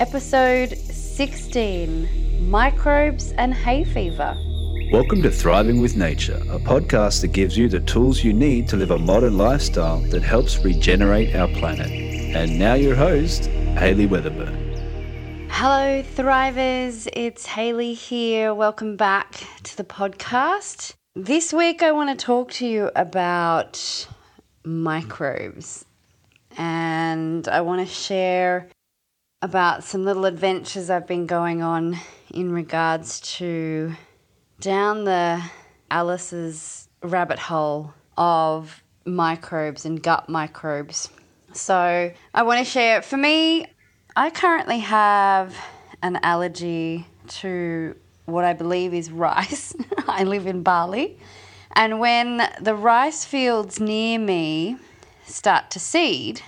[0.00, 4.34] episode 16 Microbes and Hay Fever.
[4.90, 8.76] Welcome to Thriving with Nature, a podcast that gives you the tools you need to
[8.78, 11.90] live a modern lifestyle that helps regenerate our planet.
[11.90, 13.44] And now, your host,
[13.76, 15.48] Hayley Weatherburn.
[15.50, 17.06] Hello, Thrivers.
[17.12, 18.54] It's Hayley here.
[18.54, 20.94] Welcome back to the podcast.
[21.14, 24.08] This week, I want to talk to you about
[24.64, 25.84] microbes
[26.56, 28.68] and I want to share
[29.42, 31.96] about some little adventures I've been going on
[32.32, 33.94] in regards to
[34.60, 35.42] down the
[35.90, 41.08] Alice's rabbit hole of microbes and gut microbes.
[41.52, 43.66] So, I want to share for me,
[44.14, 45.56] I currently have
[46.02, 47.96] an allergy to
[48.26, 49.74] what I believe is rice.
[50.06, 51.18] I live in Bali.
[51.72, 54.76] And when the rice fields near me
[55.24, 56.42] start to seed,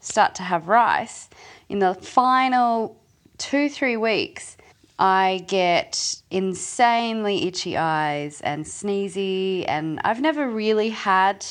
[0.00, 1.28] start to have rice,
[1.70, 3.00] in the final
[3.38, 4.56] two, three weeks,
[4.98, 11.46] I get insanely itchy eyes and sneezy, and I've never really had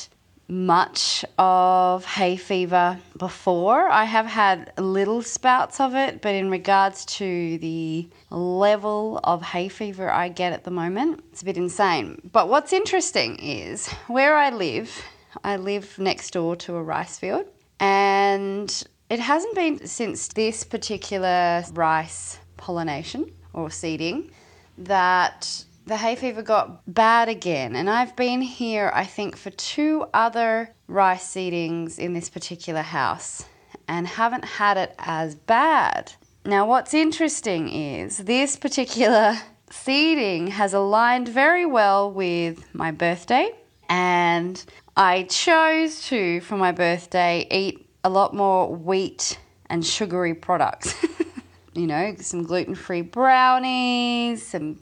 [0.46, 3.88] much of hay fever before.
[3.88, 9.68] I have had little spouts of it, but in regards to the level of hay
[9.68, 12.20] fever I get at the moment, it's a bit insane.
[12.30, 15.02] But what's interesting is where I live,
[15.42, 17.46] I live next door to a rice field,
[17.78, 24.30] and it hasn't been since this particular rice pollination or seeding
[24.78, 27.74] that the hay fever got bad again.
[27.74, 33.44] And I've been here, I think, for two other rice seedings in this particular house
[33.88, 36.12] and haven't had it as bad.
[36.44, 39.36] Now, what's interesting is this particular
[39.70, 43.50] seeding has aligned very well with my birthday,
[43.88, 44.64] and
[44.96, 50.94] I chose to, for my birthday, eat a lot more wheat and sugary products.
[51.74, 54.78] you know, some gluten free brownies, some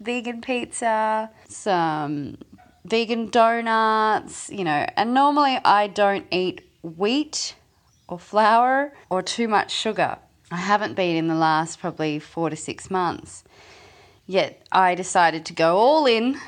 [0.00, 2.38] vegan pizza, some
[2.84, 4.86] vegan donuts, you know.
[4.96, 7.54] And normally I don't eat wheat
[8.08, 10.18] or flour or too much sugar.
[10.50, 13.44] I haven't been in the last probably four to six months.
[14.26, 16.38] Yet I decided to go all in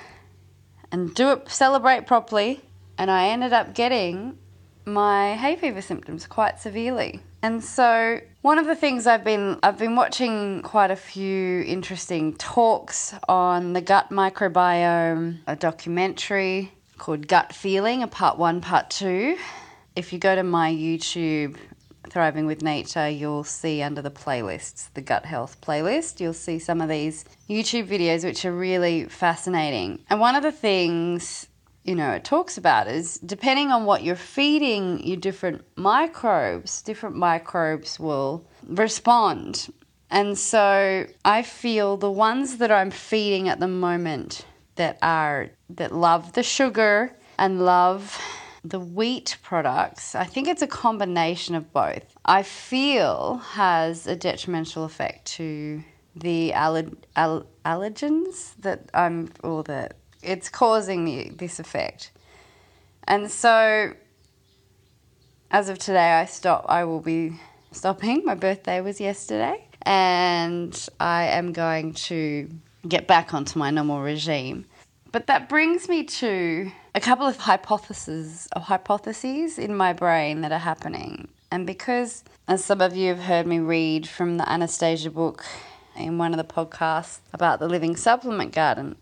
[0.91, 2.61] and do it, celebrate properly.
[2.99, 4.39] And I ended up getting
[4.85, 7.21] my hay fever symptoms quite severely.
[7.43, 12.35] And so one of the things I've been I've been watching quite a few interesting
[12.37, 19.37] talks on the gut microbiome, a documentary called Gut Feeling, a part 1, part 2.
[19.97, 21.57] If you go to my YouTube
[22.09, 26.81] Thriving with Nature, you'll see under the playlists, the gut health playlist, you'll see some
[26.81, 30.05] of these YouTube videos which are really fascinating.
[30.11, 31.49] And one of the things
[31.85, 37.17] you know, it talks about is depending on what you're feeding your different microbes, different
[37.17, 39.73] microbes will respond.
[40.11, 45.93] And so I feel the ones that I'm feeding at the moment that are that
[45.93, 48.21] love the sugar and love
[48.65, 52.05] the wheat products, I think it's a combination of both.
[52.25, 55.83] I feel has a detrimental effect to
[56.15, 59.91] the aller- all- allergens that I'm or the
[60.23, 62.11] it's causing the, this effect.
[63.05, 63.95] And so,
[65.51, 66.67] as of today, I stop.
[66.69, 67.39] I will be
[67.73, 68.25] stopping.
[68.25, 72.49] My birthday was yesterday, and I am going to
[72.87, 74.67] get back onto my normal regime.
[75.11, 80.53] But that brings me to a couple of hypotheses of hypotheses in my brain that
[80.53, 81.29] are happening.
[81.51, 85.45] And because, as some of you have heard me read from the Anastasia book
[85.97, 88.97] in one of the podcasts about the living supplement garden,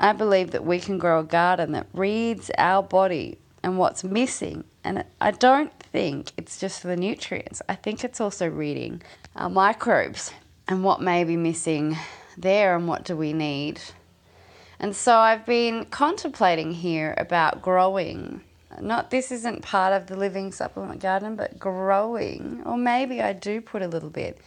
[0.00, 4.62] I believe that we can grow a garden that reads our body and what's missing.
[4.84, 9.02] And I don't think it's just the nutrients, I think it's also reading
[9.34, 10.32] our microbes
[10.68, 11.96] and what may be missing
[12.36, 13.80] there and what do we need.
[14.78, 18.42] And so I've been contemplating here about growing.
[18.80, 23.60] Not this isn't part of the living supplement garden, but growing, or maybe I do
[23.60, 24.38] put a little bit,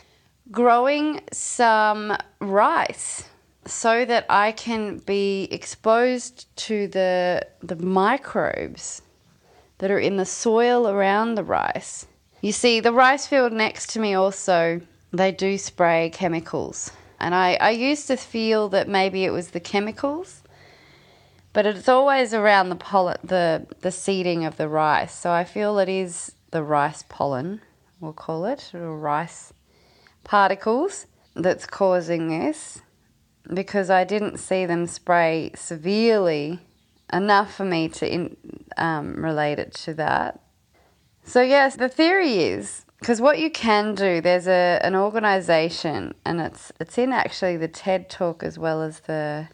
[0.49, 3.25] growing some rice
[3.65, 9.01] so that I can be exposed to the the microbes
[9.77, 12.07] that are in the soil around the rice.
[12.41, 14.81] You see, the rice field next to me also
[15.11, 19.59] they do spray chemicals, and I, I used to feel that maybe it was the
[19.59, 20.41] chemicals,
[21.53, 25.13] but it's always around the pollen, the the seeding of the rice.
[25.13, 27.61] So I feel it is the rice pollen,
[27.99, 29.53] we'll call it, or rice
[30.23, 31.05] particles
[31.35, 32.81] that's causing this
[33.53, 36.59] because I didn't see them spray severely
[37.11, 38.37] enough for me to in,
[38.77, 40.39] um, relate it to that.
[41.23, 46.39] So, yes, the theory is because what you can do, there's a an organization, and
[46.39, 49.47] it's it's in actually the TED talk as well as the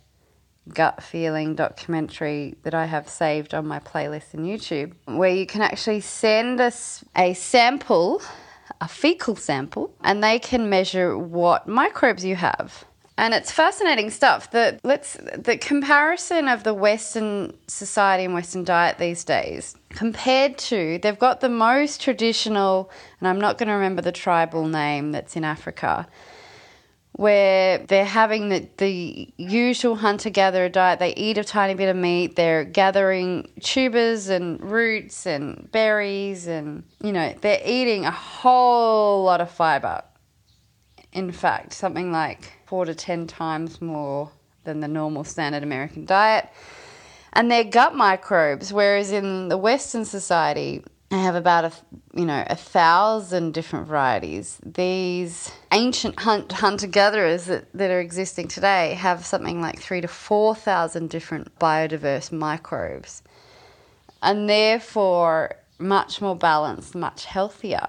[0.73, 5.61] gut feeling documentary that I have saved on my playlist in YouTube, where you can
[5.61, 8.21] actually send us a sample,
[8.81, 12.85] a fecal sample, and they can measure what microbes you have.
[13.19, 14.51] And it's fascinating stuff.
[14.51, 20.99] The let's the comparison of the Western society and Western diet these days compared to
[21.01, 25.35] they've got the most traditional, and I'm not going to remember the tribal name that's
[25.35, 26.07] in Africa,
[27.13, 30.99] where they're having the, the usual hunter gatherer diet.
[30.99, 36.83] They eat a tiny bit of meat, they're gathering tubers and roots and berries, and
[37.01, 40.03] you know, they're eating a whole lot of fiber.
[41.17, 44.29] In fact, something like four to ten times more
[44.65, 46.47] than the normal standard American diet.
[47.33, 51.71] And they're gut microbes, whereas in the Western society, I have about a
[52.13, 54.59] you know a thousand different varieties.
[54.63, 60.07] These ancient hunt hunter gatherers that, that are existing today have something like three to
[60.07, 63.23] four thousand different biodiverse microbes,
[64.21, 67.87] and therefore much more balanced, much healthier.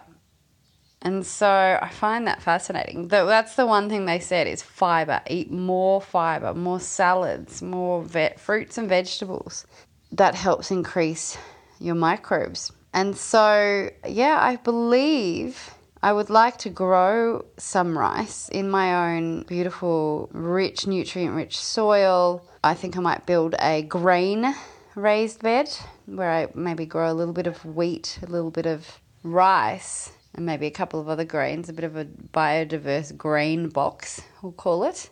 [1.03, 3.09] And so I find that fascinating.
[3.09, 5.21] That's the one thing they said is fiber.
[5.29, 9.65] Eat more fiber, more salads, more ve- fruits and vegetables.
[10.11, 11.39] That helps increase
[11.79, 12.73] your microbes.
[12.93, 19.43] And so, yeah, I believe I would like to grow some rice in my own
[19.43, 22.45] beautiful, rich, nutrient rich soil.
[22.65, 24.55] I think I might build a grain
[24.95, 25.69] raised bed
[26.07, 30.47] where I maybe grow a little bit of wheat, a little bit of rice, and
[30.47, 34.85] maybe a couple of other grains, a bit of a biodiverse grain box, we'll call
[34.85, 35.11] it,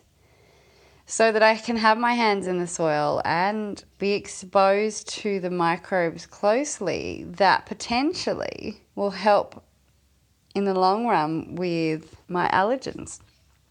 [1.05, 5.49] so that I can have my hands in the soil and be exposed to the
[5.49, 9.61] microbes closely that potentially will help
[10.55, 13.19] in the long run with my allergens.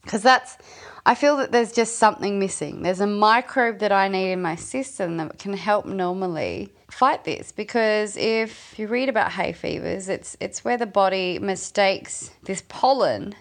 [0.03, 0.58] Because that's,
[1.06, 2.82] I feel that there's just something missing.
[2.82, 7.52] There's a microbe that I need in my system that can help normally fight this
[7.52, 13.34] because if you read about hay fevers, it's it's where the body mistakes this pollen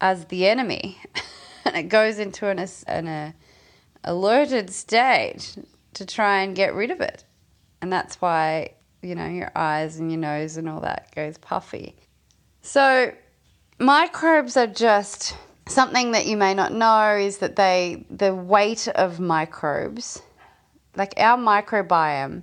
[0.00, 0.98] as the enemy,
[1.64, 2.58] and it goes into an,
[2.88, 3.34] an a
[4.02, 5.56] alerted state
[5.94, 7.24] to try and get rid of it,
[7.80, 11.94] and that's why you know your eyes and your nose and all that goes puffy.
[12.62, 13.12] So
[13.78, 15.36] microbes are just
[15.68, 20.20] something that you may not know is that they the weight of microbes
[20.96, 22.42] like our microbiome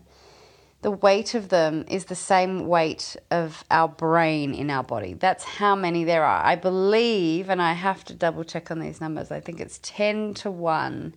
[0.86, 5.16] the weight of them is the same weight of our brain in our body.
[5.16, 6.46] That's how many there are.
[6.46, 10.36] I believe, and I have to double check on these numbers, I think it's 10
[10.36, 11.16] to 1.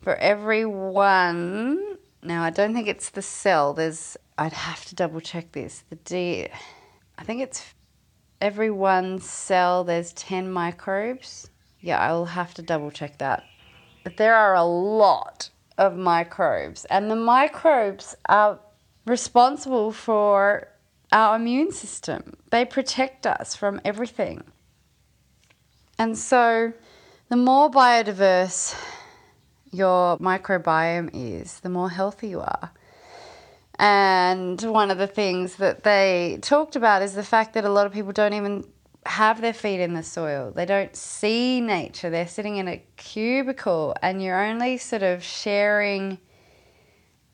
[0.00, 5.20] For every one, now I don't think it's the cell, there's, I'd have to double
[5.20, 5.82] check this.
[5.90, 6.46] The D,
[7.18, 7.74] I think it's
[8.40, 11.50] every one cell, there's 10 microbes.
[11.80, 13.42] Yeah, I'll have to double check that.
[14.04, 15.50] But there are a lot
[15.80, 18.60] of microbes, and the microbes are
[19.06, 20.68] responsible for
[21.10, 22.36] our immune system.
[22.50, 24.44] They protect us from everything.
[25.98, 26.74] And so,
[27.30, 28.76] the more biodiverse
[29.72, 32.70] your microbiome is, the more healthy you are.
[33.78, 37.86] And one of the things that they talked about is the fact that a lot
[37.86, 38.66] of people don't even
[39.10, 40.52] have their feet in the soil.
[40.54, 42.10] They don't see nature.
[42.10, 46.18] They're sitting in a cubicle and you're only sort of sharing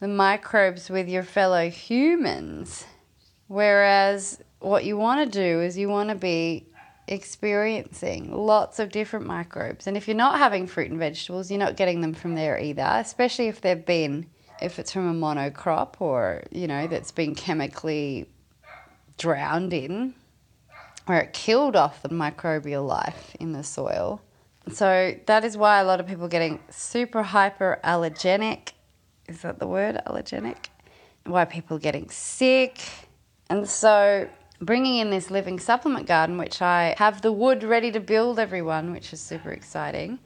[0.00, 2.87] the microbes with your fellow humans.
[3.49, 6.66] Whereas what you want to do is you want to be
[7.09, 9.87] experiencing lots of different microbes.
[9.87, 12.88] And if you're not having fruit and vegetables, you're not getting them from there either,
[12.95, 14.26] especially if they've been
[14.62, 18.26] if it's from a monocrop or, you know, that's been chemically
[19.18, 20.14] drowned in
[21.06, 24.20] where it killed off the microbial life in the soil.
[24.72, 28.72] So that is why a lot of people are getting super hyper allergenic.
[29.28, 30.00] Is that the word?
[30.06, 30.66] Allergenic?
[31.25, 32.80] Why people are getting sick.
[33.48, 34.28] And so
[34.60, 38.90] bringing in this living supplement garden, which I have the wood ready to build everyone,
[38.90, 40.18] which is super exciting.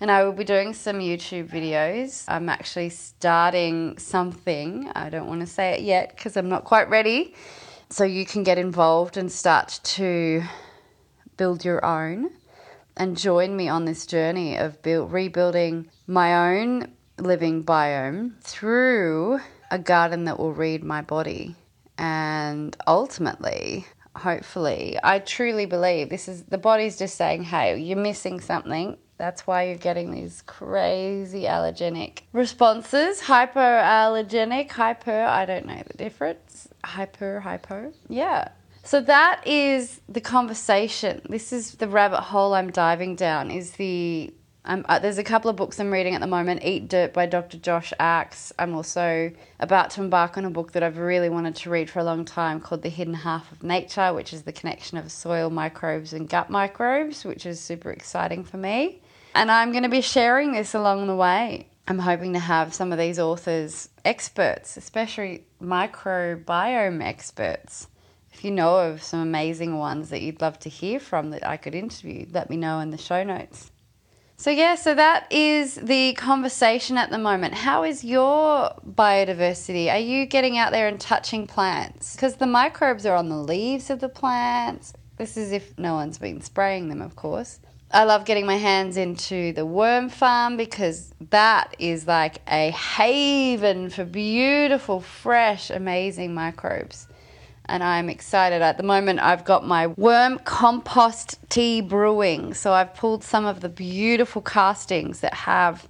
[0.00, 2.24] And I will be doing some YouTube videos.
[2.26, 4.90] I'm actually starting something.
[4.94, 7.34] I don't want to say it yet because I'm not quite ready
[7.90, 10.42] so you can get involved and start to
[11.36, 12.30] build your own
[12.96, 19.78] and join me on this journey of build, rebuilding my own living biome through a
[19.78, 21.56] garden that will read my body.
[21.98, 28.40] And ultimately, hopefully, I truly believe this is the body's just saying, hey, you're missing
[28.40, 28.96] something.
[29.20, 33.20] That's why you're getting these crazy allergenic responses.
[33.20, 36.68] Hypoallergenic, hyper, I don't know the difference.
[36.82, 37.92] Hyper, hypo.
[38.08, 38.48] Yeah.
[38.82, 41.20] So that is the conversation.
[41.28, 43.50] This is the rabbit hole I'm diving down.
[43.50, 44.32] Is the
[44.64, 46.64] um, uh, there's a couple of books I'm reading at the moment.
[46.64, 47.58] Eat Dirt by Dr.
[47.58, 48.54] Josh Axe.
[48.58, 51.98] I'm also about to embark on a book that I've really wanted to read for
[51.98, 55.50] a long time called The Hidden Half of Nature, which is the connection of soil
[55.50, 59.02] microbes and gut microbes, which is super exciting for me.
[59.34, 61.68] And I'm going to be sharing this along the way.
[61.86, 67.88] I'm hoping to have some of these authors experts, especially microbiome experts.
[68.32, 71.56] If you know of some amazing ones that you'd love to hear from that I
[71.56, 73.70] could interview, let me know in the show notes.
[74.36, 77.52] So, yeah, so that is the conversation at the moment.
[77.52, 79.92] How is your biodiversity?
[79.92, 82.14] Are you getting out there and touching plants?
[82.14, 84.94] Because the microbes are on the leaves of the plants.
[85.18, 87.60] This is if no one's been spraying them, of course.
[87.92, 93.90] I love getting my hands into the worm farm because that is like a haven
[93.90, 97.08] for beautiful, fresh, amazing microbes
[97.70, 98.62] and I'm excited.
[98.62, 102.52] At the moment, I've got my worm compost tea brewing.
[102.52, 105.88] So I've pulled some of the beautiful castings that have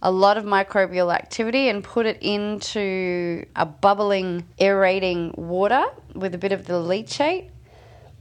[0.00, 6.38] a lot of microbial activity and put it into a bubbling, aerating water with a
[6.38, 7.50] bit of the leachate.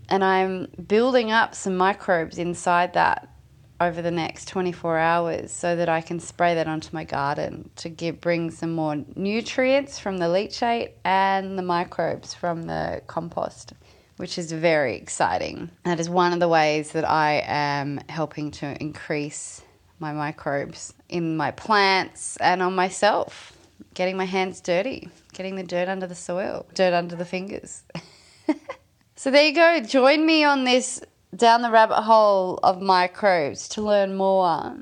[0.09, 3.27] And I'm building up some microbes inside that
[3.79, 7.89] over the next 24 hours so that I can spray that onto my garden to
[7.89, 13.73] give, bring some more nutrients from the leachate and the microbes from the compost,
[14.17, 15.69] which is very exciting.
[15.83, 19.61] That is one of the ways that I am helping to increase
[19.99, 23.53] my microbes in my plants and on myself.
[23.93, 27.83] Getting my hands dirty, getting the dirt under the soil, dirt under the fingers.
[29.17, 29.81] so there you go.
[29.81, 31.01] Join me on this
[31.35, 34.77] down the rabbit hole of microbes to learn more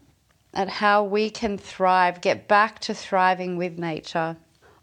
[0.54, 4.38] at how we can thrive, get back to thriving with nature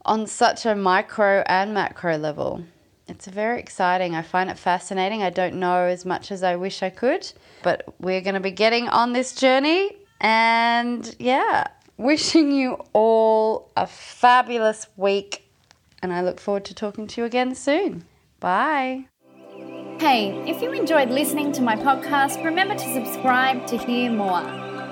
[0.04, 2.64] on such a micro and macro level.
[3.08, 4.14] It's very exciting.
[4.14, 5.22] I find it fascinating.
[5.22, 7.30] I don't know as much as I wish I could,
[7.62, 9.98] but we're going to be getting on this journey.
[10.20, 11.66] And yeah,
[11.98, 15.48] wishing you all a fabulous week.
[16.00, 18.06] And I look forward to talking to you again soon.
[18.40, 19.06] Bye.
[20.02, 24.42] Hey, if you enjoyed listening to my podcast, remember to subscribe to hear more.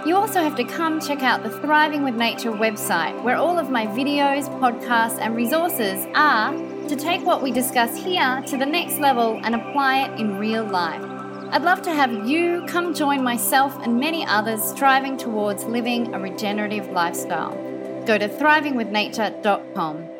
[0.06, 3.70] You also have to come check out the Thriving with Nature website, where all of
[3.70, 6.52] my videos, podcasts, and resources are
[6.86, 10.62] to take what we discuss here to the next level and apply it in real
[10.62, 11.02] life.
[11.50, 16.20] I'd love to have you come join myself and many others striving towards living a
[16.20, 17.56] regenerative lifestyle.
[18.06, 20.19] Go to thrivingwithnature.com.